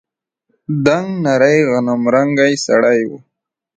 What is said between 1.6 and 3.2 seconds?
غنمرنگى سړى و.